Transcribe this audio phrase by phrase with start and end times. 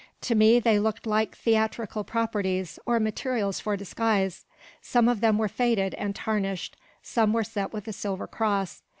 [0.21, 4.45] To me they looked like theatrical properties, or materials for disguise.
[4.81, 8.81] Some of them were faded and tarnished; some were set with a silver cross.